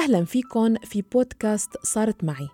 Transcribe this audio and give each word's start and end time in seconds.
أهلا 0.00 0.24
فيكن 0.24 0.76
في 0.84 1.02
بودكاست 1.02 1.76
صارت 1.82 2.24
معي. 2.24 2.48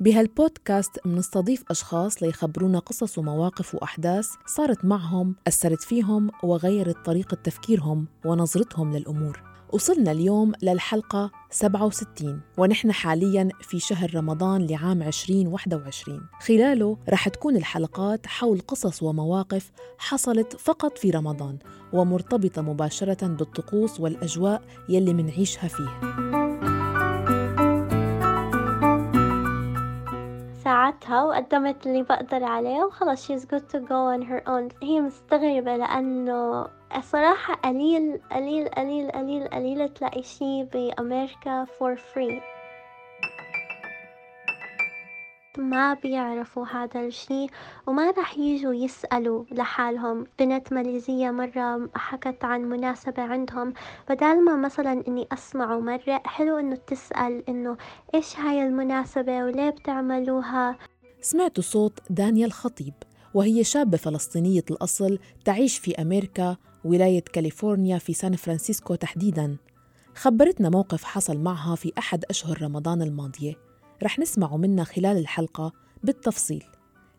بهالبودكاست 0.00 0.90
بنستضيف 1.04 1.64
أشخاص 1.70 2.22
ليخبرونا 2.22 2.78
قصص 2.78 3.18
ومواقف 3.18 3.74
وأحداث 3.74 4.28
صارت 4.46 4.84
معهم 4.84 5.34
أثرت 5.46 5.82
فيهم 5.82 6.30
وغيرت 6.42 6.96
طريقة 7.06 7.34
تفكيرهم 7.34 8.06
ونظرتهم 8.24 8.96
للأمور. 8.96 9.51
وصلنا 9.72 10.12
اليوم 10.12 10.52
للحلقة 10.62 11.30
67 11.50 12.40
ونحن 12.58 12.92
حاليا 12.92 13.48
في 13.60 13.80
شهر 13.80 14.14
رمضان 14.14 14.66
لعام 14.66 15.02
2021 15.02 16.20
خلاله 16.40 16.96
رح 17.08 17.28
تكون 17.28 17.56
الحلقات 17.56 18.26
حول 18.26 18.60
قصص 18.68 19.02
ومواقف 19.02 19.70
حصلت 19.98 20.56
فقط 20.56 20.98
في 20.98 21.10
رمضان 21.10 21.58
ومرتبطة 21.92 22.62
مباشرة 22.62 23.26
بالطقوس 23.26 24.00
والأجواء 24.00 24.62
يلي 24.88 25.14
منعيشها 25.14 25.68
فيه 25.68 26.22
ساعدتها 30.64 31.24
وقدمت 31.24 31.86
اللي 31.86 32.02
بقدر 32.02 32.44
عليه 32.44 32.84
وخلص 32.84 33.32
she's 33.32 33.44
good 33.44 33.64
to 33.72 33.78
go 33.78 34.06
on 34.14 34.22
her 34.22 34.48
own. 34.48 34.82
هي 34.82 35.00
مستغربة 35.00 35.76
لأنه 35.76 36.66
الصراحة 36.96 37.54
قليل 37.54 38.20
قليل 38.32 38.68
قليل 38.68 39.10
قليل 39.10 39.48
قليل 39.48 39.88
تلاقي 39.88 40.22
شي 40.22 40.64
بأمريكا 40.64 41.64
for 41.64 41.96
free. 41.96 42.42
ما 45.58 45.94
بيعرفوا 45.94 46.66
هذا 46.66 47.00
الشي 47.00 47.46
وما 47.86 48.10
رح 48.10 48.38
يجوا 48.38 48.74
يسألوا 48.74 49.44
لحالهم. 49.50 50.26
بنت 50.38 50.72
ماليزية 50.72 51.30
مرة 51.30 51.88
حكت 51.94 52.44
عن 52.44 52.60
مناسبة 52.62 53.22
عندهم. 53.22 53.72
بدال 54.10 54.44
ما 54.44 54.56
مثلا 54.56 55.02
إني 55.08 55.28
أسمعه 55.32 55.80
مرة 55.80 56.22
حلو 56.24 56.58
إنه 56.58 56.76
تسأل 56.76 57.44
إنه 57.48 57.76
إيش 58.14 58.36
هاي 58.36 58.62
المناسبة 58.66 59.44
وليه 59.44 59.70
بتعملوها؟ 59.70 60.78
سمعت 61.20 61.60
صوت 61.60 61.98
دانيا 62.10 62.46
الخطيب 62.46 62.94
وهي 63.34 63.64
شابة 63.64 63.96
فلسطينية 63.96 64.64
الأصل 64.70 65.18
تعيش 65.44 65.78
في 65.78 66.02
أمريكا 66.02 66.56
ولاية 66.84 67.20
كاليفورنيا 67.20 67.98
في 67.98 68.12
سان 68.12 68.36
فرانسيسكو 68.36 68.94
تحديداً. 68.94 69.56
خبرتنا 70.14 70.70
موقف 70.70 71.04
حصل 71.04 71.38
معها 71.38 71.74
في 71.74 71.92
أحد 71.98 72.24
أشهر 72.30 72.62
رمضان 72.62 73.02
الماضية. 73.02 73.54
رح 74.02 74.18
نسمعه 74.18 74.56
منها 74.56 74.84
خلال 74.84 75.16
الحلقة 75.16 75.72
بالتفصيل. 76.02 76.64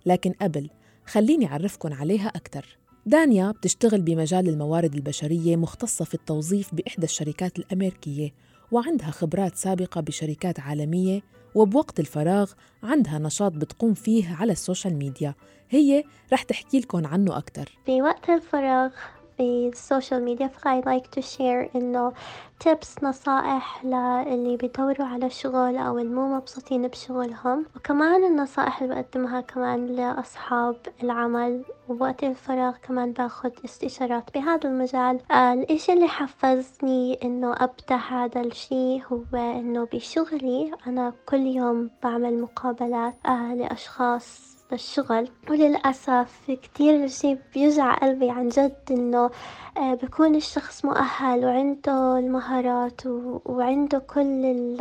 لكن 0.05 0.31
قبل 0.41 0.69
خليني 1.05 1.47
أعرفكن 1.47 1.93
عليها 1.93 2.27
أكثر 2.27 2.77
دانيا 3.05 3.51
بتشتغل 3.51 4.01
بمجال 4.01 4.49
الموارد 4.49 4.95
البشرية 4.95 5.55
مختصة 5.55 6.05
في 6.05 6.13
التوظيف 6.13 6.75
بإحدى 6.75 7.05
الشركات 7.05 7.59
الأمريكية 7.59 8.33
وعندها 8.71 9.11
خبرات 9.11 9.55
سابقة 9.55 10.01
بشركات 10.01 10.59
عالمية 10.59 11.21
وبوقت 11.55 11.99
الفراغ 11.99 12.51
عندها 12.83 13.19
نشاط 13.19 13.51
بتقوم 13.51 13.93
فيه 13.93 14.35
على 14.35 14.51
السوشيال 14.51 14.95
ميديا. 14.95 15.35
هي 15.69 16.03
رح 16.33 16.43
تحكي 16.43 16.79
لكم 16.79 17.07
عنه 17.07 17.37
أكثر 17.37 17.69
في 17.85 18.01
وقت 18.01 18.29
الفراغ 18.29 18.91
في 19.37 19.67
السوشيال 19.67 20.23
ميديا 20.23 20.47
ف 20.47 20.81
I 20.81 20.86
like 20.86 21.07
to 21.07 21.21
share 21.21 21.69
إنه 21.75 22.13
تيبس 22.59 23.03
نصائح 23.03 23.85
للي 23.85 24.57
بيدوروا 24.57 25.07
على 25.07 25.29
شغل 25.29 25.77
أو 25.77 25.99
المو 25.99 26.35
مبسوطين 26.35 26.87
بشغلهم. 26.87 27.65
وكمان 27.75 28.23
النصائح 28.23 28.81
اللي 28.81 28.95
بقدمها 28.95 29.41
كمان 29.41 29.85
لأصحاب 29.85 30.75
العمل 31.03 31.63
ووقت 31.89 32.23
الفراغ 32.23 32.73
كمان 32.77 33.11
باخد 33.11 33.51
استشارات 33.65 34.23
بهذا 34.33 34.69
المجال. 34.69 35.19
آه 35.31 35.53
الإشي 35.53 35.93
اللي 35.93 36.07
حفزني 36.07 37.19
إنه 37.23 37.53
أبدأ 37.53 37.95
هذا 37.95 38.41
الشي 38.41 39.01
هو 39.03 39.23
إنه 39.33 39.87
بشغلي 39.93 40.71
أنا 40.87 41.13
كل 41.25 41.41
يوم 41.47 41.89
بعمل 42.03 42.41
مقابلات 42.41 43.15
آه 43.25 43.53
لأشخاص 43.55 44.53
للشغل 44.71 45.29
وللأسف 45.49 46.51
كتير 46.51 47.07
شي 47.07 47.37
بيوجع 47.53 47.93
قلبي 47.95 48.29
عن 48.29 48.49
جد 48.49 48.75
إنه 48.91 49.29
آه، 49.77 49.93
بكون 49.93 50.35
الشخص 50.35 50.85
مؤهل 50.85 51.45
وعنده 51.45 52.17
المهارات 52.17 53.01
وعنده 53.45 53.99
كل 53.99 54.77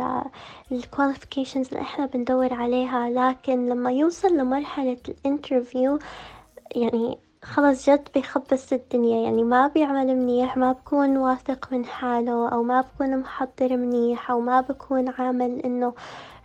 ال 0.71 0.77
qualifications 0.77 1.67
اللي 1.67 1.81
إحنا 1.81 2.05
بندور 2.05 2.53
عليها. 2.53 3.09
لكن 3.09 3.69
لما 3.69 3.91
يوصل 3.91 4.37
لمرحلة 4.37 4.97
ال 5.09 5.18
interview 5.18 5.99
يعني 6.75 7.17
خلص 7.43 7.89
جد 7.89 8.07
بيخبص 8.15 8.73
الدنيا 8.73 9.21
يعني 9.23 9.43
ما 9.43 9.67
بيعمل 9.67 10.15
منيح 10.15 10.57
ما 10.57 10.71
بكون 10.71 11.17
واثق 11.17 11.67
من 11.71 11.85
حاله 11.85 12.49
أو 12.49 12.63
ما 12.63 12.81
بكون 12.81 13.17
محضر 13.17 13.77
منيح 13.77 14.31
أو 14.31 14.39
ما 14.39 14.61
بكون 14.61 15.09
عامل 15.09 15.59
إنه 15.59 15.93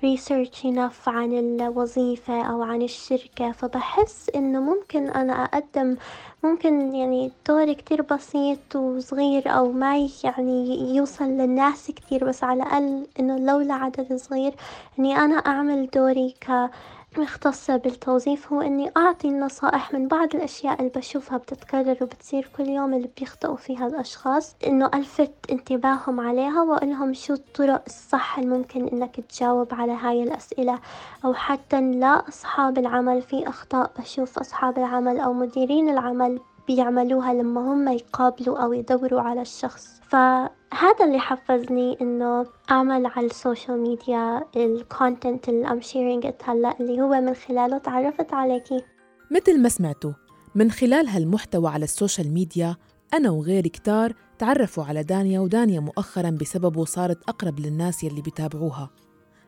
research 0.05 0.63
enough 0.65 1.09
عن 1.09 1.33
الوظيفة 1.33 2.43
أو 2.43 2.63
عن 2.63 2.83
الشركة. 2.83 3.53
فبحس 3.53 4.31
إنه 4.35 4.61
ممكن 4.61 5.09
أنا 5.09 5.33
أقدم 5.33 5.97
ممكن 6.45 6.95
يعني 6.95 7.33
دور 7.49 7.73
كتير 7.73 8.03
بسيط 8.03 8.77
وصغير 8.77 9.51
أو 9.51 9.73
ما 9.73 10.09
يعني 10.25 10.97
يوصل 10.97 11.25
للناس 11.25 11.91
كتير 11.91 12.25
بس 12.25 12.45
على 12.45 12.63
الأقل 12.63 13.07
إنه 13.21 13.39
لولا 13.39 13.75
عدد 13.75 14.17
صغير 14.17 14.55
إني 14.99 15.17
أنا 15.17 15.35
أعمل 15.35 15.91
دوري 15.91 16.35
ك 16.41 16.71
مختصة 17.19 17.77
بالتوظيف 17.77 18.53
هو 18.53 18.61
إني 18.61 18.93
أعطي 18.97 19.29
النصائح 19.29 19.93
من 19.93 20.09
بعض 20.09 20.34
الأشياء 20.34 20.79
اللي 20.79 20.91
بشوفها 20.97 21.39
بتتكرر 21.39 21.97
وبتصير 22.01 22.51
كل 22.56 22.69
يوم 22.69 22.95
اللي 22.95 23.09
بيخطئوا 23.19 23.56
فيها 23.56 23.87
الأشخاص 23.87 24.56
إنه 24.67 24.91
ألفت 24.95 25.33
انتباههم 25.51 26.21
عليها 26.21 26.62
وأقولهم 26.62 27.15
شو 27.15 27.33
الطرق 27.33 27.83
الصح 27.87 28.39
الممكن 28.39 28.89
إنك 28.89 29.21
تجاوب 29.21 29.75
على 29.75 29.93
هاي 29.93 30.23
الأسئلة 30.23 30.79
أو 31.25 31.34
حتى 31.34 31.81
لا 31.81 32.29
أصحاب 32.29 32.79
العمل 32.79 33.23
في 33.23 33.49
أخطاء 33.49 33.91
بشوف 33.99 34.39
أصحاب 34.39 34.79
العمل 34.79 35.19
أو 35.21 35.33
مديرين 35.33 35.89
العمل 35.89 36.41
بيعملوها 36.69 37.34
لما 37.34 37.61
هم 37.61 37.89
يقابلوا 37.89 38.59
أو 38.59 38.73
يدوروا 38.73 39.21
على 39.21 39.41
الشخص. 39.41 40.01
فهذا 40.09 41.05
اللي 41.05 41.19
حفزني 41.19 41.97
إنه 42.01 42.47
أعمل 42.71 43.06
على 43.06 43.27
السوشيال 43.27 43.81
ميديا 43.81 44.45
ال 44.56 44.68
content 44.68 45.49
اللي 45.49 45.69
I'm 45.71 45.81
sharing 45.81 46.27
هلا 46.45 46.81
اللي 46.81 47.01
هو 47.01 47.21
من 47.21 47.34
خلاله 47.34 47.79
تعرفت 47.79 48.33
عليكي. 48.34 48.83
مثل 49.31 49.62
ما 49.62 49.69
سمعتوا 49.69 50.12
من 50.55 50.71
خلال 50.71 51.09
هالمحتوى 51.09 51.71
على 51.71 51.84
السوشيال 51.84 52.34
ميديا 52.34 52.77
أنا 53.15 53.31
وغيري 53.31 53.69
كتار 53.69 54.12
تعرفوا 54.39 54.85
على 54.85 55.03
دانيا 55.03 55.41
ودانيا 55.41 55.81
مؤخرا 55.81 56.31
بسببه 56.31 56.85
صارت 56.85 57.29
أقرب 57.29 57.61
للناس 57.61 58.05
يلي 58.05 58.23
بيتابعوها. 58.23 58.91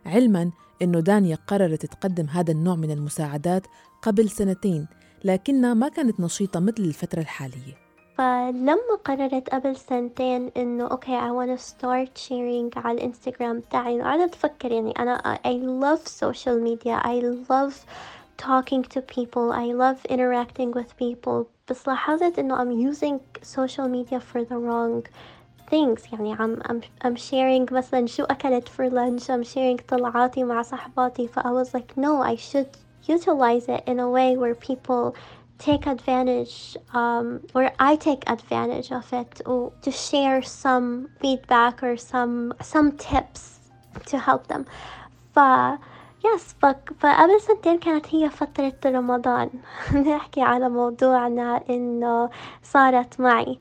علما 0.07 0.51
أنه 0.83 1.01
دانيا 1.01 1.39
قررت 1.47 1.87
تقدم 1.87 2.27
هذا 2.27 2.53
النوع 2.53 2.77
من 2.77 2.91
المساعدات 2.91 3.67
قبل 4.03 4.31
سنتين 4.31 4.87
لكنها 5.25 5.75
ما 5.75 5.89
كانت 5.89 6.21
نشيطة 6.21 6.61
مثل 6.61 6.83
الفترة 6.83 7.21
الحالية 7.21 7.75
فلما 8.19 8.77
قررت 9.05 9.49
قبل 9.49 9.77
سنتين 9.77 10.51
إنه 10.57 10.87
أوكي 10.87 11.21
I 11.21 11.31
wanna 11.31 11.61
start 11.63 12.19
sharing 12.29 12.85
على 12.85 12.99
الإنستغرام 12.99 13.61
تاعي 13.71 14.01
وقعدت 14.01 14.35
أفكر 14.35 14.73
يعني 14.73 14.93
أنا 14.99 15.39
I 15.47 15.49
love 15.83 16.09
social 16.09 16.59
media 16.69 17.01
I 17.05 17.21
love 17.51 17.75
talking 18.37 18.83
to 18.95 19.01
people 19.01 19.53
I 19.53 19.73
love 19.73 19.99
interacting 20.11 20.73
with 20.73 20.97
people 21.03 21.47
بس 21.71 21.89
لاحظت 21.89 22.39
إنه 22.39 22.57
I'm 22.57 22.93
using 22.95 23.19
social 23.43 23.89
media 23.89 24.21
for 24.21 24.45
the 24.45 24.57
wrong 24.57 25.03
things 25.71 26.13
يعني 26.13 26.37
I'm, 26.37 26.63
I'm, 26.69 27.07
I'm 27.07 27.17
sharing 27.17 27.73
مثلا 27.73 28.07
شو 28.07 28.25
أكلت 28.25 28.69
for 28.69 28.91
lunch 28.91 29.23
I'm 29.31 29.55
sharing 29.55 29.87
طلعاتي 29.89 30.45
مع 30.45 30.63
صحباتي 30.63 31.29
ف 31.29 31.39
I 31.39 31.43
was 31.43 31.69
like 31.69 31.97
no 31.97 32.23
I 32.23 32.37
should 32.37 32.90
utilize 33.10 33.68
it 33.70 33.84
in 33.88 34.00
a 34.00 34.10
way 34.10 34.38
where 34.38 34.56
people 34.56 35.16
take 35.58 35.86
advantage 35.88 36.76
um, 36.94 37.42
or 37.54 37.72
I 37.80 37.96
take 37.96 38.30
advantage 38.30 38.92
of 38.92 39.12
it 39.14 39.42
or 39.46 39.72
to 39.84 39.92
share 39.92 40.42
some 40.42 41.10
feedback 41.22 41.82
or 41.84 41.98
some 41.98 42.54
some 42.62 42.98
tips 42.98 43.60
to 44.08 44.20
help 44.20 44.48
them 44.48 44.66
ف 45.34 45.40
يس 46.26 46.56
فقبل 46.62 47.42
سنتين 47.42 47.80
كانت 47.80 48.16
هي 48.16 48.30
فترة 48.30 48.74
رمضان 48.86 49.50
نحكي 50.08 50.42
على 50.42 50.70
موضوعنا 50.70 51.64
إنه 51.70 52.30
صارت 52.64 53.20
معي 53.20 53.60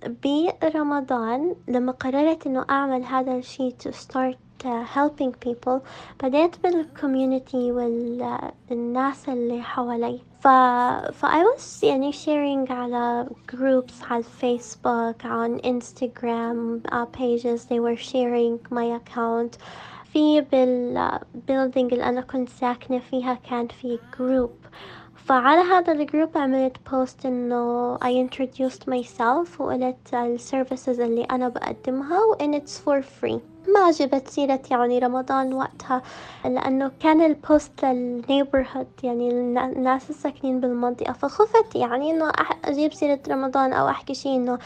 برمضان 0.62 1.56
لما 1.69 1.92
قررت 1.92 2.46
إنه 2.46 2.64
أعمل 2.70 3.04
هذا 3.04 3.36
الشي 3.36 3.70
to 3.70 3.92
start 3.92 4.36
uh, 4.36 4.47
helping 4.95 5.31
people 5.45 5.79
بديت 6.23 6.63
بال 6.63 6.83
community 6.83 7.71
والناس 7.71 9.29
اللي 9.29 9.61
حوالي. 9.61 10.19
ف 10.39 10.47
ف 11.11 11.25
I 11.25 11.44
was 11.44 11.83
يعني 11.83 12.11
sharing 12.11 12.71
على 12.71 13.29
groups 13.51 14.11
على 14.11 14.23
فيسبوك 14.23 15.25
على 15.25 15.61
انستغرام 15.65 16.81
uh, 16.88 17.06
pages. 17.17 17.65
They 17.65 17.79
were 17.79 17.97
sharing 17.97 18.59
my 18.71 19.00
account. 19.00 19.57
في 20.13 20.41
بال 20.41 20.72
building 20.72 21.94
اللي 21.94 22.06
أنا 22.06 22.21
كنت 22.21 22.50
ساكنة 22.50 23.00
فيها 23.00 23.33
كان 23.50 23.67
في 23.67 24.00
group 24.19 24.51
فعلى 25.15 25.61
هذا 25.61 25.94
ال 25.94 26.01
group 26.01 26.38
عملت 26.38 26.77
post 26.91 27.25
إنه 27.25 27.97
I 27.97 28.27
introduced 28.27 28.83
myself 28.91 29.59
وقلت 29.61 30.13
ال 30.13 30.23
services 30.23 31.00
اللي 31.00 31.23
أنا 31.23 31.50
بقدمها 31.50 32.19
و 32.19 32.35
it's 32.35 32.71
for 32.85 33.03
free. 33.03 33.39
ما 33.74 33.92
جبت 33.92 34.27
سيرة 34.27 34.60
يعني 34.71 35.00
رمضان 35.00 35.54
وقتها 35.54 36.01
لأنه 36.45 36.92
كان 37.00 37.21
البوست 37.21 37.86
للنيبرهود 37.86 38.88
يعني 39.04 39.30
الناس 39.30 40.10
الساكنين 40.10 40.60
بالمنطقة 40.60 41.13
فخفت 41.13 41.75
يعني 41.75 42.12
إنه 42.12 42.31
أجيب 42.66 42.94
سيرة 42.94 43.19
رمضان 43.30 43.74
أو 43.74 43.89
أحكي 43.89 44.13
شي 44.13 44.36
إنه 44.36 44.60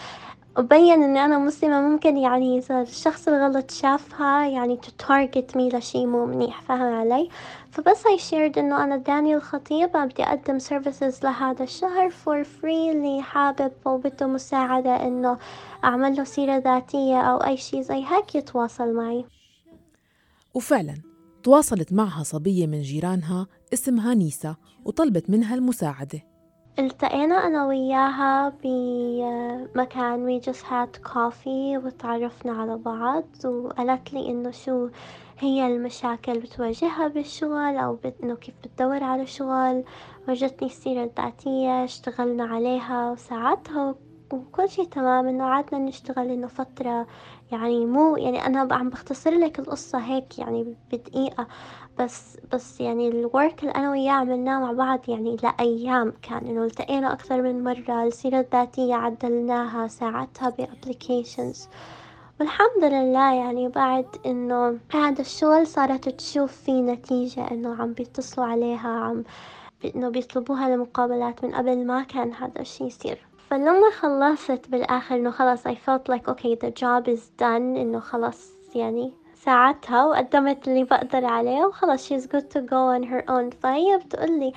أبين 0.58 1.04
إني 1.04 1.26
أنا 1.26 1.38
مسلمة 1.38 1.82
ممكن 1.82 2.18
يعني 2.18 2.58
إذا 2.58 2.82
الشخص 2.82 3.28
الغلط 3.28 3.72
شافها 3.72 4.48
يعني 4.48 4.78
to 4.78 5.06
target 5.06 5.56
me 5.56 5.76
لشي 5.76 6.06
مو 6.06 6.26
منيح 6.26 6.62
فاهم 6.62 6.94
علي؟ 6.94 7.30
فبس 7.72 8.04
I 8.04 8.22
shared 8.32 8.58
إنه 8.58 8.84
أنا 8.84 8.98
داني 8.98 9.36
الخطيب 9.36 9.92
بدي 9.92 10.24
أقدم 10.24 10.60
services 10.60 11.24
لهذا 11.24 11.64
الشهر 11.64 12.10
for 12.10 12.46
free 12.46 12.66
اللي 12.66 13.22
حابب 13.22 13.72
أو 13.88 13.98
بده 13.98 14.28
مساعدة 14.28 15.08
إنه 15.08 15.38
أعمل 15.84 16.16
له 16.16 16.24
سيرة 16.24 16.58
ذاتية 16.58 17.22
أو 17.22 17.38
أي 17.38 17.58
شي 17.58 17.84
زي 17.84 18.06
هيك 18.06 18.36
يتواصل 18.36 18.94
معي. 18.94 19.26
وفعلا 20.54 20.96
تواصلت 21.44 21.94
معها 21.94 22.24
صبية 22.24 22.68
من 22.68 22.82
جيرانها 22.82 23.48
اسمها 23.74 24.14
نيسا 24.14 24.56
وطلبت 24.86 25.30
منها 25.30 25.56
المساعدة. 25.56 26.33
التقينا 26.80 27.36
أنا 27.48 27.66
وياها 27.68 28.50
بمكان 28.64 30.26
we 30.40 30.44
just 30.44 30.64
had 30.64 31.02
coffee 31.12 31.78
وتعرفنا 31.86 32.52
على 32.52 32.78
بعض 32.78 33.26
وقالت 33.46 34.14
لي 34.14 34.30
إنه 34.30 34.52
شو 34.52 34.90
هي 35.40 35.68
المشاكل 35.68 36.40
بتواجهها 36.40 37.08
بالشغل 37.08 37.78
أو 37.78 37.98
إنه 38.24 38.36
كيف 38.36 38.56
بتدور 38.64 39.04
على 39.04 39.26
شغل. 39.28 39.84
ورجتني 40.28 40.68
السيرة 40.68 41.04
الذاتية 41.04 41.84
اشتغلنا 41.84 42.44
عليها 42.46 43.12
وساعدتها 43.12 43.96
وكل 44.34 44.70
شي 44.70 44.86
تمام 44.86 45.28
إنه 45.28 45.44
قعدنا 45.44 45.80
نشتغل 45.80 46.30
إنه 46.30 46.48
فترة 46.48 47.08
يعني 47.52 47.86
مو 47.86 48.18
يعني 48.18 48.46
أنا 48.46 48.76
عم 48.76 48.90
بختصر 48.90 49.32
لك 49.32 49.60
القصة 49.60 49.98
هيك 49.98 50.40
يعني 50.40 50.76
بدقيقة 50.92 51.48
بس 52.00 52.38
بس 52.54 52.82
يعني 52.82 53.08
ال 53.08 53.18
work 53.18 53.60
اللي 53.64 53.72
أنا 53.72 53.92
وياه 53.92 54.12
عملناه 54.12 54.60
مع 54.60 54.72
بعض 54.72 55.10
يعني 55.10 55.38
لأيام 55.44 56.14
كان 56.22 56.48
إنه 56.48 56.64
التقينا 56.64 57.14
أكثر 57.14 57.42
من 57.42 57.64
مرة 57.64 58.04
السيرة 58.04 58.40
الذاتية 58.40 58.96
عدلناها 58.96 59.88
ساعدتها 59.88 60.50
ب 60.50 60.59
applications 60.59 61.70
والحمد 62.40 62.84
لله 62.84 63.34
يعني 63.34 63.68
بعد 63.68 64.06
إنه 64.26 64.80
هذا 64.94 65.22
الشغل 65.22 65.68
صارت 65.68 66.10
تشوف 66.10 66.52
فيه 66.52 66.82
نتيجة 66.82 67.52
إنه 67.52 67.76
عم 67.82 67.94
بيتصلوا 67.94 68.48
عليها 68.48 68.90
عم 68.90 69.24
إنه 69.96 70.10
بيطلبوها 70.10 70.70
لمقابلات 70.70 71.46
من 71.46 71.56
قبل 71.56 71.86
ما 71.86 72.04
كان 72.04 72.34
هذا 72.34 72.62
الشي 72.62 72.84
يصير. 72.84 73.33
فلما 73.50 73.92
خلصت 74.00 74.70
بالآخر 74.70 75.16
إنه 75.16 75.32
خلاص 75.32 75.68
I 75.68 75.72
felt 75.72 76.14
like 76.14 76.28
okay 76.28 76.56
the 76.56 76.72
job 76.72 77.08
is 77.08 77.22
done 77.42 77.78
إنه 77.78 78.00
خلاص 78.00 78.52
يعني 78.76 79.14
ساعدتها 79.36 80.06
وقدمت 80.06 80.68
اللي 80.68 80.84
بقدر 80.84 81.26
عليه 81.26 81.66
وخلاص 81.66 82.14
she's 82.14 82.26
good 82.28 82.46
to 82.56 82.60
go 82.60 82.98
on 82.98 83.04
her 83.04 83.24
own. 83.30 83.56
فهي 83.62 84.00
بتقولي 84.06 84.54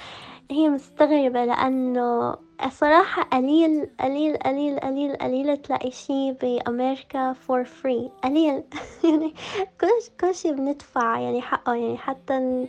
هي 0.51 0.69
مستغربة 0.69 1.45
لأنه 1.45 2.37
الصراحة 2.65 3.23
قليل 3.23 3.91
قليل 4.01 4.37
قليل 4.37 4.79
قليل 4.81 5.17
قليل 5.17 5.57
تلاقي 5.57 5.91
شي 5.91 6.33
بأمريكا 6.33 7.35
for 7.35 7.65
free. 7.65 8.25
قليل. 8.25 8.63
يعني 9.05 9.35
كل 9.81 9.89
كل 10.21 10.35
شي 10.35 10.53
بندفع 10.53 11.19
يعني 11.19 11.43
حقه 11.43 11.75
يعني 11.75 11.99
حتى 11.99 12.67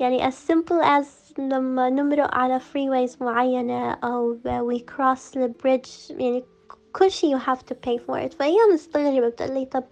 يعني 0.00 0.30
as 0.30 0.34
simple 0.34 0.82
as 0.84 1.21
لما 1.37 1.89
نمرق 1.89 2.35
على 2.35 2.59
freeways 2.59 3.21
معينة 3.21 3.91
أو 3.91 4.37
we 4.45 4.79
cross 4.79 5.31
the 5.31 5.47
bridge 5.63 6.11
يعني 6.11 6.43
كل 6.93 7.11
شي 7.11 7.35
you 7.35 7.39
have 7.39 7.59
to 7.59 7.73
pay 7.73 7.97
for 7.97 8.17
it 8.27 8.33
فهي 8.33 8.57
مستغربة 8.73 9.29
بتقولي 9.29 9.65
طب 9.65 9.83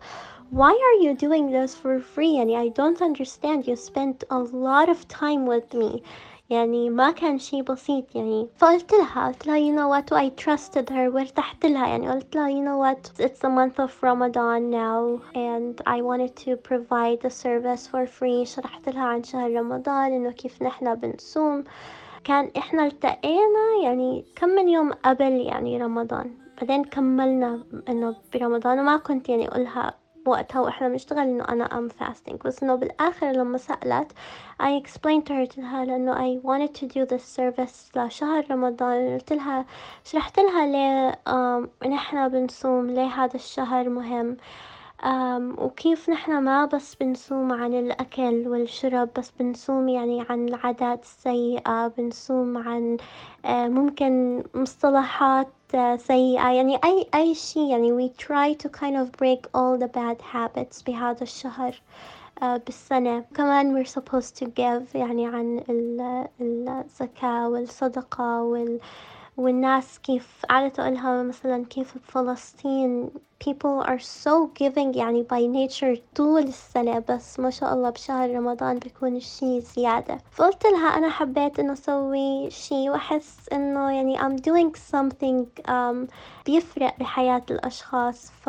why 0.51 0.74
are 0.74 1.03
you 1.06 1.13
doing 1.13 1.51
this 1.51 1.75
for 1.75 2.00
free 2.00 2.36
يعني 2.38 2.69
I 2.69 2.69
don't 2.69 3.01
understand 3.01 3.68
you 3.68 3.75
spent 3.75 4.24
a 4.30 4.39
lot 4.39 4.89
of 4.89 5.07
time 5.07 5.45
with 5.45 5.74
me 5.74 6.01
يعني 6.50 6.91
ما 6.91 7.11
كان 7.11 7.38
شي 7.38 7.62
بسيط 7.62 8.14
يعني 8.14 8.49
فقلت 8.56 8.93
لها 8.93 9.26
قلت 9.29 9.47
لها 9.47 9.56
you 9.58 9.76
know 9.76 9.88
what? 9.94 10.17
I 10.19 10.44
trusted 10.44 10.91
her. 10.91 11.14
وارتحت 11.14 11.67
لها. 11.67 11.87
يعني 11.88 12.11
قلت 12.11 12.35
لها 12.37 12.49
you 12.49 12.64
know 12.64 12.79
what? 12.85 13.25
It's 13.25 13.38
the 13.38 13.49
month 13.49 13.79
of 13.79 14.02
Ramadan 14.02 14.70
now 14.70 15.20
and 15.35 15.81
I 15.87 16.02
wanted 16.02 16.37
to 16.44 16.56
provide 16.56 17.19
the 17.23 17.31
service 17.31 17.87
for 17.87 18.06
free. 18.06 18.44
شرحت 18.44 18.88
لها 18.88 19.05
عن 19.05 19.23
شهر 19.23 19.55
رمضان 19.55 20.12
إنه 20.12 20.31
كيف 20.31 20.62
نحنا 20.62 20.94
بنصوم. 20.94 21.64
كان 22.25 22.50
إحنا 22.58 22.87
التقينا 22.87 23.82
يعني 23.82 24.25
كم 24.37 24.49
من 24.49 24.69
يوم 24.69 24.93
قبل 24.93 25.32
يعني 25.32 25.82
رمضان. 25.82 26.31
بعدين 26.61 26.85
كملنا 26.85 27.64
إنه 27.88 28.17
برمضان 28.35 28.79
وما 28.79 28.96
كنت 28.96 29.29
يعني 29.29 29.49
أقولها 29.49 29.94
وقتها 30.31 30.61
وإحنا 30.61 30.88
بنشتغل 30.88 31.19
إنه 31.29 31.44
أنا 31.44 31.79
أم 31.79 31.88
fasting. 31.88 32.44
بس 32.44 32.62
إنه 32.62 32.75
بالآخر 32.75 33.32
لما 33.32 33.59
سألت 33.59 34.12
I 34.62 34.82
explained 34.82 35.27
to 35.27 35.32
her 35.32 35.41
قلت 35.41 35.59
لها 35.59 35.85
لأنه 35.85 36.15
I 36.15 36.41
wanted 36.44 36.75
to 36.75 36.87
do 36.87 37.06
this 37.06 37.25
service 37.37 37.97
لشهر 37.97 38.50
رمضان. 38.50 39.15
قلت 39.15 39.32
لها 39.32 39.67
شرحت 40.05 40.38
لها 40.41 40.67
ليه 40.67 41.19
نحنا 41.88 42.29
بنصوم 42.29 42.91
ليه 42.91 43.06
هذا 43.06 43.35
الشهر 43.35 43.88
مهم؟ 43.88 44.37
وكيف 45.58 46.11
نحنا 46.11 46.41
ما 46.41 46.64
بس 46.64 46.94
بنصوم 46.94 47.52
عن 47.52 47.75
الأكل 47.75 48.49
والشرب 48.49 49.08
بس 49.19 49.32
بنصوم 49.41 49.88
يعني 49.88 50.26
عن 50.31 50.49
العادات 50.49 51.02
السيئة 51.02 51.88
بنصوم 51.88 52.58
عن 52.58 52.97
uh, 53.44 53.49
ممكن 53.49 54.43
مصطلحات 54.55 55.49
سيئة. 55.97 56.50
يعني 56.50 56.76
أي 56.85 57.06
أي 57.14 57.35
شي 57.35 57.69
يعني 57.69 57.93
we 57.93 58.11
try 58.23 58.55
to 58.64 58.69
kind 58.69 58.97
of 58.97 59.12
break 59.23 59.47
all 59.55 59.79
the 59.79 59.88
bad 59.88 60.23
habits 60.35 60.85
بهذا 60.87 61.23
الشهر 61.23 61.82
بالسنة. 62.43 63.25
كمان 63.35 63.85
we're 63.85 63.88
supposed 63.88 64.37
to 64.43 64.46
give 64.46 64.94
يعني 64.94 65.26
عن 65.26 65.64
الزكاة 66.41 67.49
والصدقة 67.49 68.43
وال 68.43 68.81
والناس 69.40 69.98
كيف 69.98 70.42
قعدت 70.50 70.81
أقولها 70.81 71.22
مثلا 71.22 71.64
كيف 71.64 71.98
بفلسطين 71.98 73.10
people 73.44 73.82
are 73.87 73.98
so 73.98 74.46
giving 74.62 74.96
يعني 74.96 75.26
by 75.32 75.40
nature 75.56 75.98
طول 76.14 76.42
السنة 76.42 77.04
بس 77.08 77.40
ما 77.40 77.50
شاء 77.50 77.75
الله 77.75 77.90
بشهر 77.90 78.31
رمضان 78.37 78.78
بيكون 78.78 79.16
الشي 79.16 79.60
زيادة. 79.60 80.19
فقلت 80.31 80.66
لها 80.66 80.88
أنا 80.98 81.08
حبيت 81.10 81.58
إنه 81.58 81.72
أسوي 81.72 82.50
شي 82.50 82.90
وأحس 82.90 83.48
إنه 83.52 83.90
يعني 83.92 84.19
I'm 84.19 84.37
doing 84.37 84.81
something 84.92 85.69
um, 85.69 86.10
بيفرق 86.46 86.98
بحياة 86.98 87.43
الأشخاص 87.50 88.31
ف 88.31 88.48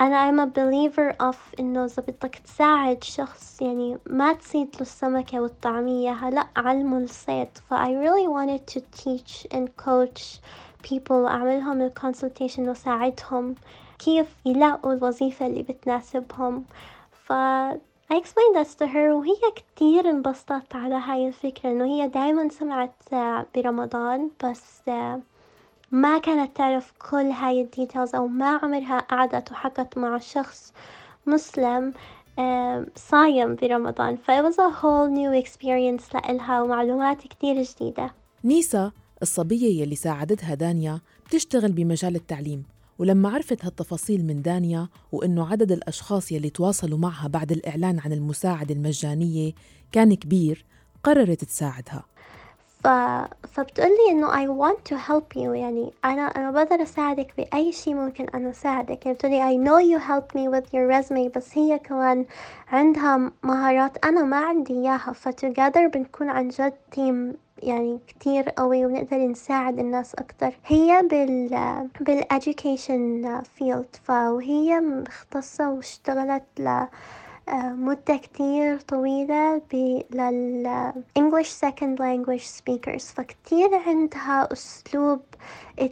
أنا 0.00 0.30
I'm 0.30 0.38
a 0.38 0.46
believer 0.46 1.14
of 1.30 1.36
إنه 1.60 1.84
إذا 1.84 2.02
بدك 2.02 2.40
تساعد 2.44 3.04
شخص 3.04 3.62
يعني 3.62 3.98
ما 4.06 4.32
تصيد 4.32 4.68
له 4.74 4.80
السمكة 4.80 5.40
والطعمية 5.40 6.10
هلأ 6.12 6.46
علمه 6.56 6.98
الصيد. 6.98 7.48
ف 7.68 7.74
I 7.74 7.88
really 7.88 8.28
wanted 8.28 8.66
to 8.74 8.80
teach 8.80 9.46
and 9.52 9.68
coach 9.76 10.40
people 10.88 11.10
أعملهم 11.10 11.82
الكونسلتيشن 11.82 12.68
وساعدهم 12.68 13.54
كيف 13.98 14.36
يلاقوا 14.46 14.92
الوظيفة 14.92 15.46
اللي 15.46 15.62
بتناسبهم. 15.62 16.64
ف 17.12 17.32
I 18.12 18.16
explained 18.16 18.56
this 18.56 18.74
to 18.74 18.86
her 18.86 18.96
وهي 18.96 19.40
كتير 19.56 20.10
انبسطت 20.10 20.76
على 20.76 20.94
هاي 20.94 21.28
الفكرة 21.28 21.70
إنه 21.70 21.84
هي 21.84 22.08
دايما 22.08 22.48
سمعت 22.48 22.94
برمضان 23.54 24.30
بس 24.44 24.82
ما 25.90 26.18
كانت 26.18 26.56
تعرف 26.56 26.92
كل 27.10 27.16
هاي 27.16 27.60
الديتيلز 27.60 28.14
أو 28.14 28.26
ما 28.26 28.60
عمرها 28.62 28.98
قعدت 28.98 29.52
وحكت 29.52 29.98
مع 29.98 30.18
شخص 30.18 30.72
مسلم 31.26 31.94
صايم 32.96 33.54
برمضان. 33.54 34.16
ف 34.16 34.30
it 34.30 34.44
was 34.44 34.54
a 34.54 34.70
whole 34.80 35.10
new 35.10 35.44
experience 35.44 36.14
لإلها 36.14 36.62
ومعلومات 36.62 37.20
كتير 37.20 37.62
جديدة. 37.62 38.14
نيسا 38.44 38.92
الصبية 39.22 39.82
يلي 39.82 39.96
ساعدتها 39.96 40.54
دانيا 40.54 41.00
بتشتغل 41.26 41.72
بمجال 41.72 42.16
التعليم 42.16 42.64
ولما 42.98 43.30
عرفت 43.30 43.64
هالتفاصيل 43.64 44.24
من 44.26 44.42
دانيا 44.42 44.88
وإنه 45.12 45.48
عدد 45.52 45.72
الأشخاص 45.72 46.32
يلي 46.32 46.50
تواصلوا 46.50 46.98
معها 46.98 47.28
بعد 47.28 47.52
الإعلان 47.52 47.98
عن 47.98 48.12
المساعدة 48.12 48.74
المجانية 48.74 49.52
كان 49.92 50.14
كبير 50.14 50.64
قررت 51.04 51.44
تساعدها. 51.44 52.04
ف... 52.84 52.88
فبتقولي 53.52 54.10
إنه 54.10 54.28
I 54.30 54.48
want 54.48 54.78
to 54.92 54.96
help 55.08 55.36
you. 55.36 55.48
يعني 55.54 55.92
أنا 56.04 56.22
أنا 56.22 56.50
بقدر 56.50 56.82
أساعدك 56.82 57.32
بأي 57.36 57.72
شي 57.72 57.94
ممكن 57.94 58.26
أنا 58.34 58.50
أساعدك. 58.50 59.06
يعني 59.06 59.16
بتقولي 59.18 59.40
I 59.40 59.66
know 59.66 59.80
you 59.92 60.02
helped 60.08 60.34
me 60.34 60.48
with 60.48 60.66
your 60.74 60.88
resume 60.98 61.36
بس 61.36 61.58
هي 61.58 61.78
كمان 61.78 62.26
عندها 62.68 63.30
مهارات 63.42 64.04
أنا 64.04 64.22
ما 64.22 64.36
عندي 64.36 64.72
إياها. 64.74 65.12
ف 65.12 65.28
together 65.28 65.90
بنكون 65.94 66.28
عن 66.30 66.48
جد 66.48 66.72
تيم 66.92 67.36
يعني 67.62 68.00
كتير 68.08 68.50
قوي 68.50 68.86
ونقدر 68.86 69.16
نساعد 69.16 69.78
الناس 69.78 70.14
أكتر. 70.14 70.52
هي 70.66 71.02
بال 71.10 71.88
بالeducation 72.02 73.26
field. 73.58 74.00
فهي 74.02 74.80
مختصة 74.80 75.70
واشتغلت 75.70 76.44
ل 76.58 76.84
مدة 77.54 78.16
كتير 78.16 78.80
طويلة 78.80 79.62
لل 80.10 80.92
English 81.18 81.48
second 81.66 81.98
language 81.98 82.46
speakers. 82.58 83.04
فكتير 83.14 83.74
عندها 83.86 84.48
أسلوب 84.52 85.20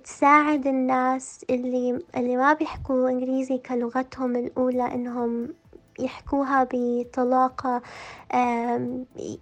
تساعد 0.05 0.67
الناس 0.67 1.45
اللي 1.50 2.03
اللي 2.17 2.37
ما 2.37 2.53
بيحكوا 2.53 3.11
إنجليزي 3.11 3.59
كلغتهم 3.59 4.37
الأولى 4.37 4.95
إنهم 4.95 5.55
يحكوها 5.99 6.69
بطلاقة 6.73 7.83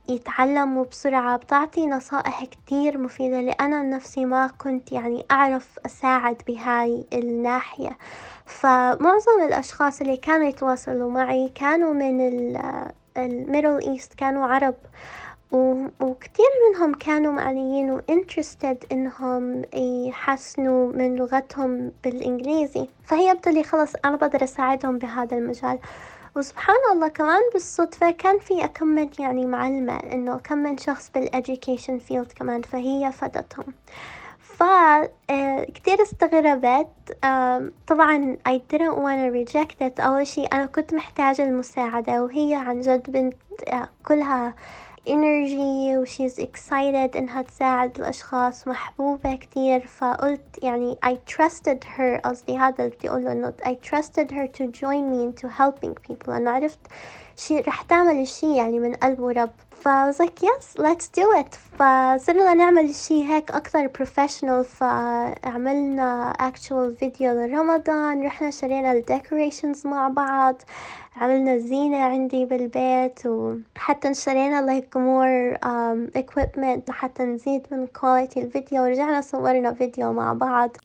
يتعلموا 0.09 0.85
بسرعة. 0.85 1.37
بتعطي 1.37 1.87
نصائح 1.87 2.45
كتير 2.45 2.99
مفيدة 2.99 3.41
لأنا 3.41 3.83
نفسي 3.83 4.25
ما 4.25 4.47
كنت 4.47 4.93
يعني 4.93 5.25
أعرف 5.31 5.79
أساعد 5.87 6.43
بهاي 6.47 7.05
الناحية. 7.13 7.99
فمعظم 8.47 9.43
الأشخاص 9.49 10.01
اللي 10.01 10.17
كانوا 10.17 10.47
يتواصلوا 10.47 11.11
معي 11.11 11.49
كانوا 11.55 11.93
من 11.93 12.21
ال 13.17 13.26
Middle 13.26 13.81
East 13.89 14.15
كانوا 14.15 14.47
عرب. 14.47 14.75
وكتير 16.01 16.47
منهم 16.71 16.95
كانوا 16.95 17.33
معنيين 17.33 17.91
و 17.91 18.01
interested 18.01 18.77
إنهم 18.93 19.63
يحسنوا 20.09 20.93
من 20.93 21.17
لغتهم 21.17 21.93
بالإنجليزي. 22.05 22.89
فهي 23.05 23.35
بتقولي 23.35 23.63
خلاص 23.63 23.93
أنا 24.05 24.17
بقدر 24.17 24.45
أساعدهم 24.45 24.99
بهذا 24.99 25.37
المجال. 25.37 25.79
وسبحان 26.37 26.77
الله 26.93 27.09
كمان 27.09 27.41
بالصدفة 27.53 28.11
كان 28.11 28.39
في 28.39 28.65
أكم 28.65 28.87
من 28.87 29.11
يعني 29.19 29.47
معلمة 29.47 29.97
إنه 29.97 30.37
كم 30.37 30.77
شخص 30.77 31.11
بال 31.19 31.34
education 31.34 32.01
field 32.11 32.35
كمان 32.35 32.63
فهي 32.63 33.13
فادتهم 33.13 33.65
آه، 35.31 35.65
كتير 35.65 36.03
استغربت. 36.03 37.17
طبعا 37.87 38.37
I 38.49 38.53
didn't 38.53 38.97
wanna 38.97 39.31
reject 39.33 39.77
it. 39.81 40.01
أول 40.01 40.27
شي 40.27 40.45
أنا 40.45 40.67
كنت 40.67 40.95
محتاجة 40.95 41.45
المساعدة 41.45 42.23
وهي 42.23 42.55
عن 42.55 42.81
جد 42.81 43.11
بنت 43.11 43.35
آه، 43.69 43.89
كلها 44.07 44.55
energy 45.07 45.97
و 45.97 46.05
she's 46.05 46.39
excited 46.39 47.17
إنها 47.17 47.43
تساعد 47.43 47.99
الأشخاص 47.99 48.69
محبوبة 48.69 49.35
كتير. 49.35 49.87
فقلت 49.87 50.59
يعني 50.63 50.97
I 51.07 51.33
trusted 51.35 51.85
her 51.99 52.21
قصدي 52.25 52.59
هذا 52.59 52.85
اللي 52.85 52.97
بدي 52.97 53.11
أقوله 53.11 53.33
إنه 53.33 53.53
I 53.65 53.75
trusted 53.89 54.31
her 54.31 54.47
to 54.59 54.67
join 54.81 55.11
me 55.11 55.25
into 55.25 55.49
helping 55.49 55.95
people. 56.09 56.29
أنا 56.29 56.51
عرفت 56.51 56.79
شي 57.37 57.61
رح 57.61 57.83
تعمل 57.83 58.21
الشي 58.21 58.57
يعني 58.57 58.79
من 58.79 58.95
قلب 58.95 59.21
ورب. 59.21 59.51
ف 59.87 59.89
I 59.89 60.11
was 60.11 60.19
like 60.19 60.43
yes 60.43 60.65
let's 60.79 61.09
do 61.09 61.27
it. 61.41 61.55
فصرنا 61.79 62.55
نعمل 62.55 62.85
الشي 62.91 63.25
هيك 63.25 63.51
أكثر 63.51 63.89
professional 63.89 64.67
فعملنا 64.67 66.33
actual 66.33 66.99
فيديو 66.99 67.33
لرمضان 67.33 68.27
رحنا 68.27 68.51
شرينا 68.51 68.93
ال 68.93 69.01
decorations 69.01 69.87
مع 69.87 70.09
بعض 70.09 70.63
عملنا 71.17 71.59
زينة 71.59 71.97
عندي 71.97 72.45
بالبيت 72.45 73.27
وحتى 73.27 74.11
اشترينا 74.11 74.81
like 74.81 74.89
more 74.95 75.59
um, 75.65 76.21
equipment 76.23 76.89
لحتى 76.89 77.23
نزيد 77.23 77.67
من 77.71 77.87
quality 77.87 78.37
الفيديو 78.37 78.83
ورجعنا 78.83 79.21
صورنا 79.21 79.75
فيديو 79.75 80.13
مع 80.13 80.33
بعض. 80.33 80.77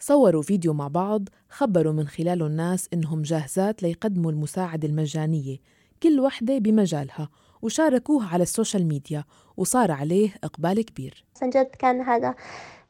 صوروا 0.00 0.42
فيديو 0.42 0.72
مع 0.72 0.88
بعض 0.88 1.28
خبروا 1.50 1.92
من 1.92 2.06
خلاله 2.06 2.46
الناس 2.46 2.88
إنهم 2.92 3.22
جاهزات 3.22 3.82
ليقدموا 3.82 4.30
المساعدة 4.30 4.88
المجانية 4.88 5.56
كل 6.02 6.20
وحدة 6.20 6.58
بمجالها. 6.58 7.28
وشاركوه 7.66 8.32
على 8.32 8.42
السوشيال 8.42 8.88
ميديا 8.88 9.24
وصار 9.56 9.92
عليه 9.92 10.30
إقبال 10.44 10.84
كبير. 10.84 11.24
عن 11.42 11.50
جد 11.50 11.66
كان 11.78 12.00
هذا 12.00 12.34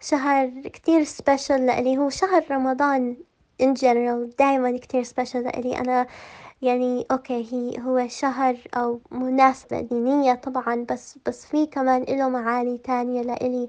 شهر 0.01 0.51
كتير 0.65 1.05
special 1.05 1.67
لإلي. 1.67 1.99
هو 1.99 2.09
شهر 2.11 2.45
رمضان 2.51 3.17
in 3.63 3.67
general 3.67 4.37
دايما 4.39 4.79
كتير 4.79 5.03
سبيشل 5.03 5.43
لإلي. 5.43 5.79
أنا 5.79 6.07
يعني 6.63 7.07
أوكي 7.11 7.47
هي 7.53 7.83
هو 7.83 8.09
شهر 8.09 8.57
أو 8.75 9.01
مناسبة 9.11 9.81
دينية 9.81 10.35
طبعا 10.35 10.87
بس 10.91 11.19
بس 11.27 11.47
في 11.47 11.67
كمان 11.67 12.03
إله 12.03 12.29
معاني 12.29 12.79
تانية 12.79 13.23
لإلي. 13.23 13.69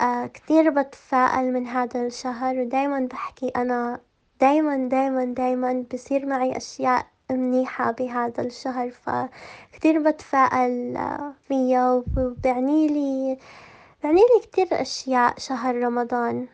آه 0.00 0.26
كتير 0.26 0.70
بتفائل 0.70 1.52
من 1.52 1.66
هذا 1.66 2.06
الشهر 2.06 2.60
ودايما 2.60 3.00
بحكي 3.00 3.48
أنا 3.48 4.00
دايما 4.40 4.88
دايما 4.88 5.24
دايما 5.24 5.84
بصير 5.94 6.26
معي 6.26 6.56
أشياء 6.56 7.06
منيحة 7.30 7.90
بهذا 7.90 8.42
الشهر 8.42 8.90
فكتير 8.90 10.10
بتفائل 10.10 10.96
آه، 10.96 11.32
فيه 11.48 12.02
وبعنيلي 12.16 13.38
بعنيلي 14.04 14.40
كتير 14.42 14.66
أشياء 14.72 15.34
شهر 15.38 15.74
رمضان. 15.76 16.46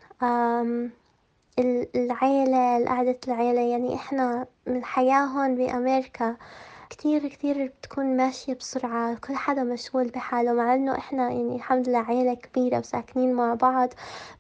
العيلة 1.59 2.77
القعدة 2.77 3.19
العيلة 3.29 3.61
يعني 3.61 3.95
إحنا 3.95 4.47
الحياة 4.69 5.25
هون 5.25 5.55
بأمريكا. 5.55 6.37
كتير 6.99 7.29
كتير 7.29 7.67
بتكون 7.67 8.17
ماشية 8.17 8.55
بسرعة 8.55 9.15
كل 9.15 9.35
حدا 9.37 9.63
مشغول 9.63 10.09
بحاله 10.09 10.53
مع 10.53 10.75
إنه 10.75 10.99
إحنا 10.99 11.31
يعني 11.31 11.57
الحمد 11.57 11.89
لله 11.89 11.99
عيلة 11.99 12.35
كبيرة 12.35 12.79
وساكنين 12.79 13.33
مع 13.33 13.55
بعض 13.55 13.89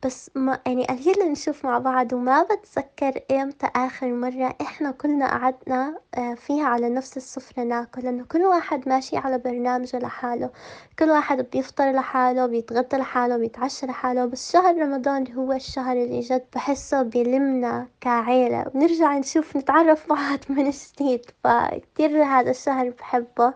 بس 0.04 0.30
ما 0.34 0.61
يعني 0.66 0.84
قليل 0.84 1.32
نشوف 1.32 1.64
مع 1.64 1.78
بعض 1.78 2.12
وما 2.12 2.42
بتذكر 2.42 3.20
إمتى 3.30 3.66
آخر 3.76 4.06
مرة 4.12 4.54
إحنا 4.61 4.90
كلنا 4.90 5.26
قعدنا 5.26 5.99
آه، 6.14 6.34
فيها 6.34 6.64
على 6.66 6.88
نفس 6.88 7.16
السفرة 7.16 7.62
ناكل 7.62 8.02
لأنه 8.02 8.25
كل 8.25 8.42
واحد 8.42 8.88
ماشي 8.88 9.16
على 9.16 9.38
برنامجه 9.38 9.99
لحاله 9.99 10.50
كل 10.99 11.11
واحد 11.11 11.46
بيفطر 11.52 11.92
لحاله 11.92 12.46
بيتغدى 12.46 12.96
لحاله 12.96 13.37
بيتعشى 13.37 13.87
لحاله 13.87 14.26
بس 14.26 14.52
شهر 14.52 14.78
رمضان 14.82 15.32
هو 15.32 15.52
الشهر 15.52 15.96
اللي 15.96 16.20
جد 16.20 16.44
بحسه 16.54 17.02
بيلمنا 17.02 17.88
كعيلة 18.00 18.62
بنرجع 18.62 19.18
نشوف 19.18 19.56
نتعرف 19.56 20.08
بعض 20.08 20.38
من 20.49 20.70
جديد 20.70 21.26
فكتير 21.44 22.25
هذا 22.25 22.44
الشهر 22.49 22.91
بحبه. 22.91 23.55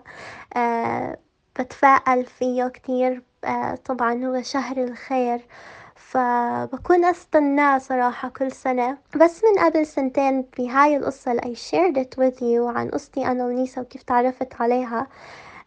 أه 0.57 1.18
بتفائل 1.59 2.26
فيه 2.26 2.68
كتير. 2.68 3.23
أه 3.45 3.75
طبعا 3.75 4.25
هو 4.25 4.42
شهر 4.42 4.76
الخير 4.85 5.47
فبكون 5.95 7.04
أستناه 7.04 7.78
صراحة 7.78 8.28
كل 8.28 8.52
سنة. 8.52 8.99
بس 9.16 9.42
من 9.45 9.64
قبل 9.64 9.87
سنتين 9.87 10.45
بهاي 10.59 10.97
القصة 10.97 11.33
اللي 11.33 11.54
I 11.54 11.59
shared 11.59 11.97
it 12.04 12.18
with 12.21 12.40
you 12.40 12.76
عن 12.76 12.88
قصتي 12.90 13.26
أنا 13.26 13.47
ونيسا 13.47 13.80
وكيف 13.80 14.02
تعرفت 14.02 14.61
عليها. 14.61 15.07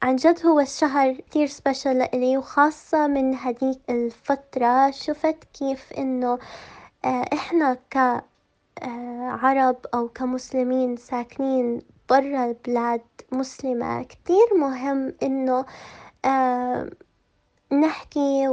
عن 0.04 0.16
جد 0.16 0.46
هو 0.46 0.60
الشهر 0.60 1.13
كتير 1.13 1.48
سبيشل 1.48 1.98
لإلي 1.98 2.38
وخاصة 2.38 3.08
من 3.08 3.36
هديك 3.36 3.80
الفترة 3.90 4.92
شفت 4.92 5.38
كيف 5.60 5.94
إنه 5.98 6.40
آه، 7.06 7.25
إحنا 7.34 7.78
كعرب 7.90 9.75
آه، 9.86 9.98
أو 9.98 10.08
كمسلمين 10.08 10.98
ساكنين 10.98 11.82
برا 12.12 12.46
البلاد 12.46 13.01
مسلمة. 13.32 14.03
كتير 14.03 14.48
مهم 14.60 15.13
إنه 15.24 15.65
آه، 16.25 16.89
نحكي 17.74 18.48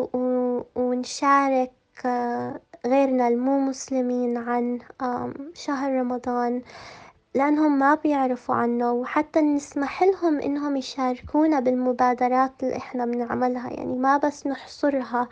ونشارك 0.77 1.73
غيرنا 2.87 3.29
المو 3.29 3.59
مسلمين 3.61 4.37
عن 4.37 4.79
شهر 5.55 5.93
رمضان. 5.93 6.63
لأنهم 7.35 7.79
ما 7.79 7.95
بيعرفوا 7.95 8.55
عنه 8.55 8.93
وحتى 8.93 9.41
نسمح 9.41 10.03
لهم 10.03 10.41
إنهم 10.41 10.77
يشاركونا 10.77 11.61
بالمبادرات 11.61 12.53
اللي 12.63 12.77
إحنا 12.77 13.07
بنعملها. 13.07 13.71
يعني 13.71 13.95
ما 13.97 14.17
بس 14.17 14.47
نحصرها 14.47 15.29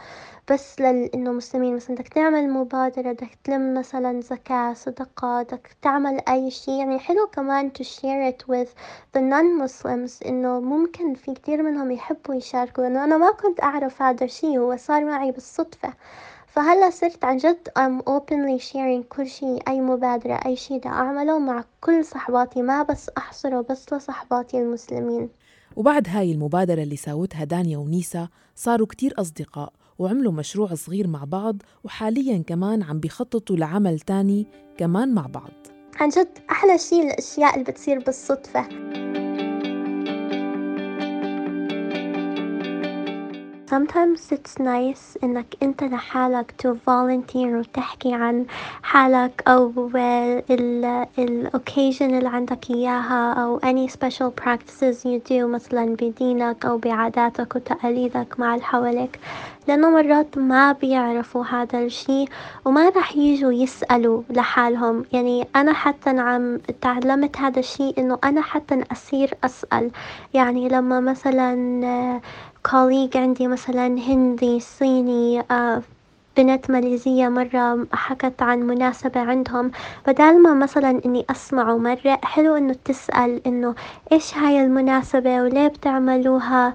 بس 0.50 0.80
لل 0.80 1.10
إنه 1.14 1.32
مسلمين 1.32 1.76
مثلا 1.76 1.96
بدك 1.96 2.08
تعمل 2.08 2.50
مبادرة 2.50 3.12
بدك 3.12 3.38
تلم 3.44 3.74
مثلا 3.74 4.20
زكاة 4.20 4.72
صدقة 4.72 5.42
بدك 5.42 5.76
تعمل 5.82 6.20
أي 6.28 6.50
شي. 6.50 6.78
يعني 6.78 6.98
حلو 6.98 7.26
كمان 7.26 7.70
to 7.78 7.82
share 7.84 8.32
it 8.32 8.48
with 8.48 8.68
the 9.16 9.20
non-Muslims 9.20 10.26
إنه 10.26 10.60
ممكن 10.60 11.14
في 11.14 11.34
كتير 11.34 11.62
منهم 11.62 11.90
يحبوا 11.90 12.34
يشاركوا. 12.34 12.82
لأنه 12.84 13.04
أنا 13.04 13.16
ما 13.16 13.32
كنت 13.32 13.62
أعرف 13.62 14.02
هذا 14.02 14.24
الشي 14.24 14.58
هو 14.58 14.76
صار 14.76 15.04
معي 15.04 15.32
بالصدفة. 15.32 15.92
فهلا 16.56 16.90
صرت 16.90 17.25
عن 17.25 17.36
جد 17.36 17.68
I'm 17.78 18.02
openly 18.02 18.62
sharing 18.72 19.04
كل 19.08 19.26
شي 19.26 19.58
أي 19.68 19.80
مبادرة 19.80 20.40
أي 20.46 20.56
شي 20.56 20.78
دا 20.78 20.90
أعمله 20.90 21.38
مع 21.38 21.64
كل 21.80 22.04
صحباتي 22.04 22.62
ما 22.62 22.82
بس 22.82 23.10
أحصره 23.18 23.66
بس 23.70 23.92
لصحباتي 23.92 24.58
المسلمين. 24.58 25.28
وبعد 25.76 26.08
هاي 26.08 26.32
المبادرة 26.32 26.82
اللي 26.82 26.96
ساوتها 26.96 27.44
دانيا 27.44 27.78
ونيسا 27.78 28.28
صاروا 28.54 28.86
كتير 28.86 29.14
أصدقاء 29.18 29.72
وعملوا 29.98 30.32
مشروع 30.32 30.75
صغير 30.75 31.06
مع 31.06 31.25
بعض 31.25 31.56
وحاليا 31.84 32.42
كمان 32.46 32.82
عم 32.82 33.00
بيخططوا 33.00 33.56
لعمل 33.56 34.00
تاني 34.00 34.46
كمان 34.78 35.14
مع 35.14 35.26
بعض. 35.26 35.52
عن 36.00 36.08
جد 36.08 36.38
أحلى 36.50 36.78
شي 36.78 37.02
الأشياء 37.02 37.54
اللي 37.54 37.64
بتصير 37.64 37.98
بالصدفة. 37.98 38.68
Sometimes 43.70 44.32
it's 44.32 44.58
nice 44.58 45.18
إنك 45.25 45.46
أنت 45.62 45.85
لحالك 45.85 46.54
to 46.62 46.70
volunteer 46.88 47.37
وتحكي 47.37 48.14
عن 48.14 48.46
حالك 48.82 49.42
أو 49.49 49.90
ال 50.50 50.85
ال 51.18 51.50
occasion 51.56 52.02
اللي 52.02 52.28
عندك 52.28 52.70
إياها 52.70 53.32
أو 53.32 53.61
any 53.61 53.90
special 53.90 54.30
practices 54.44 54.96
you 55.04 55.20
do 55.30 55.32
مثلا 55.32 55.85
بدينك 55.94 56.66
أو 56.66 56.78
بعاداتك 56.78 57.56
وتقاليدك 57.56 58.40
مع 58.40 58.54
اللي 58.54 58.64
حواليك. 58.64 59.18
لأنه 59.68 59.90
مرات 59.90 60.38
ما 60.38 60.73
بيعرفوا 60.73 61.44
هذا 61.44 61.78
الشي 61.78 62.25
وما 62.64 62.88
راح 62.88 63.16
يجوا 63.16 63.52
يسألوا 63.52 64.23
لحالهم. 64.30 65.04
يعني 65.12 65.49
أنا 65.56 65.73
حتى 65.73 66.11
عم 66.11 66.58
تعلمت 66.80 67.37
هذا 67.38 67.58
الشي 67.58 67.94
إنه 67.99 68.18
أنا 68.25 68.40
حتى 68.42 68.85
أصير 68.92 69.35
أسأل. 69.44 69.90
يعني 70.35 70.68
لما 70.68 71.00
مثلا 71.00 72.20
colleague 72.68 73.16
عندي 73.16 73.49
مثلا 73.49 73.87
هندي 73.87 74.61
صيني 74.61 75.40
آه 75.50 75.82
بنت 76.37 76.70
ماليزية 76.70 77.28
مرة 77.28 77.87
حكت 77.92 78.42
عن 78.42 78.58
مناسبة 78.61 79.20
عندهم. 79.20 79.70
بدال 80.06 80.42
ما 80.42 80.54
مثلا 80.54 81.00
إني 81.06 81.25
أسمعه 81.30 81.78
مرة 81.78 82.18
حلو 82.25 82.56
إنه 82.56 82.76
تسأل 82.85 83.40
إنه 83.46 83.75
إيش 84.12 84.37
هاي 84.37 84.64
المناسبة 84.64 85.42
وليه 85.42 85.68
بتعملوها؟ 85.68 86.75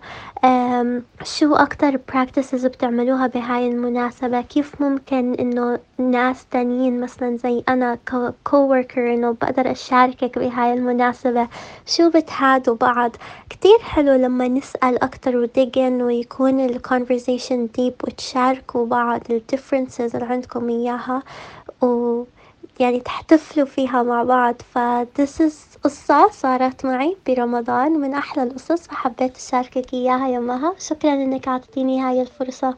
شو 1.24 1.56
أكتر 1.56 1.98
practices 2.12 2.66
بتعملوها 2.66 3.28
بهاي 3.28 3.68
المناسبة؟ 3.68 4.42
كيف 4.42 4.82
ممكن 4.82 5.34
إنه 5.34 5.80
ناس 5.98 6.46
تانيين 6.52 7.02
مثلا 7.02 7.38
زي 7.38 7.64
أنا 7.70 7.98
coworker 8.50 8.98
إنه 8.98 9.32
بقدر 9.32 9.72
أشاركك 9.72 10.40
بهاي 10.40 10.74
المناسبة؟ 10.74 11.48
شو 11.86 12.10
بتهادوا 12.10 12.76
بعض؟ 12.76 13.12
كتير 13.50 13.80
حلو 13.82 14.14
لما 14.14 14.48
نسأل 14.48 15.04
أكتر 15.04 15.38
ودقن 15.38 16.02
ويكون 16.02 16.60
ال 16.60 16.82
conversation 16.88 17.78
deep 17.80 18.04
وتشاركوا 18.08 18.86
بعض 18.86 19.22
ال 19.30 19.42
differences 19.56 20.16
اللي 20.16 20.26
عندكم 20.26 20.70
إياها 20.70 21.24
و 21.82 22.24
يعني 22.80 23.00
تحتفلوا 23.00 23.66
فيها 23.66 24.04
مع 24.04 24.24
بعض. 24.24 24.56
ف 24.74 24.80
this 25.22 25.42
is 25.48 25.71
قصة 25.84 26.30
صارت 26.32 26.86
معي 26.86 27.18
برمضان 27.28 27.92
من 27.92 28.14
أحلى 28.14 28.44
القصص 28.44 28.88
فحبيت 28.88 29.38
أشاركك 29.38 29.94
إياها 29.94 30.28
يا 30.28 30.40
مها 30.40 30.76
شكرا 30.80 31.14
إنك 31.14 31.48
عطيتيني 31.48 32.02
هاي 32.02 32.22
الفرصة. 32.22 32.78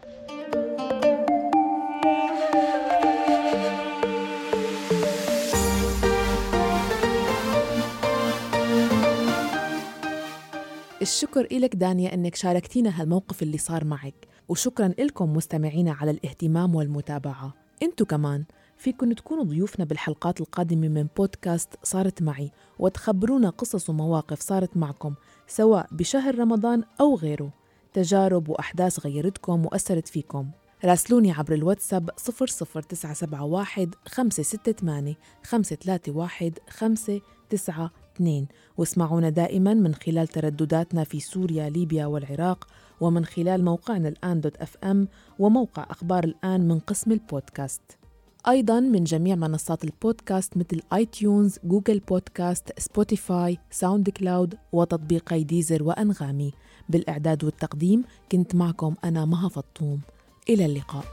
الشكر 11.01 11.41
إلك 11.51 11.75
دانيا 11.75 12.13
إنك 12.13 12.36
شاركتينا 12.36 13.01
هالموقف 13.01 13.43
اللي 13.43 13.57
صار 13.57 13.86
معك 13.86 14.27
وشكرا 14.50 14.88
لكم 14.88 15.33
مستمعينا 15.33 15.93
على 16.01 16.12
الاهتمام 16.12 16.75
والمتابعة. 16.75 17.53
إنتو 17.83 18.05
كمان. 18.05 18.43
فيكن 18.84 19.16
تكونوا 19.16 19.44
ضيوفنا 19.44 19.86
بالحلقات 19.86 20.42
القادمة 20.42 20.88
من 20.88 21.08
بودكاست 21.18 21.70
صارت 21.84 22.22
معي 22.22 22.52
وتخبرونا 22.80 23.50
قصص 23.50 23.90
ومواقف 23.90 24.42
صارت 24.42 24.78
معكم 24.78 25.13
سواء 25.48 25.88
بشهر 25.92 26.40
رمضان 26.40 26.84
أو 27.02 27.16
غيره. 27.16 27.54
تجارب 27.94 28.50
وأحداث 28.50 29.00
غيرتكم 29.06 29.66
وأثرت 29.66 30.08
فيكم. 30.08 30.50
راسلوني 30.86 31.32
عبر 31.32 31.54
الواتساب 31.54 32.10
00971 32.10 33.90
568 34.08 35.16
531 35.44 36.54
592 36.70 38.48
واسمعونا 38.78 39.30
دائما 39.30 39.74
من 39.74 39.96
خلال 39.96 40.28
تردداتنا 40.28 41.04
في 41.04 41.20
سوريا 41.20 41.70
ليبيا 41.70 42.06
والعراق 42.06 42.68
ومن 43.02 43.25
خلال 43.25 43.66
موقعنا 43.66 44.10
الآن 44.10 44.42
dot 44.41 44.58
FM 44.58 45.08
وموقع 45.40 45.86
أخبار 45.90 46.24
الآن 46.24 46.68
من 46.68 46.80
قسم 46.80 47.12
البودكاست. 47.12 48.02
أيضا 48.47 48.79
من 48.79 49.03
جميع 49.03 49.35
منصات 49.35 49.83
البودكاست 49.83 50.57
مثل 50.57 50.81
آي 50.93 51.05
تيونز، 51.05 51.59
جوجل 51.63 52.00
بودكاست، 52.00 52.79
سبوتيفاي، 52.79 53.57
ساوند 53.71 54.09
كلاود 54.09 54.57
وتطبيقي 54.71 55.43
ديزر 55.43 55.83
وأنغامي. 55.83 56.53
بالإعداد 56.89 57.43
والتقديم 57.43 58.03
كنت 58.31 58.55
معكم 58.55 58.95
أنا 59.03 59.25
مها 59.25 59.50
فطوم. 59.50 60.01
إلى 60.50 60.65
اللقاء. 60.65 61.05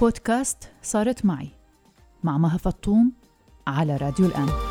بودكاست 0.00 0.58
صارت 0.82 1.24
معي 1.24 1.48
مع 2.24 2.38
مها 2.38 2.56
فطوم 2.58 3.12
على 3.66 3.96
راديو 3.96 4.26
الآن. 4.26 4.67